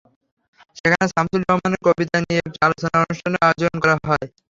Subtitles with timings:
[0.77, 4.25] সেখানে শামসুর রাহমানের কবিতা নিয়ে একটি আলোচনা অনুষ্ঠানের আয়োজন করা হয়।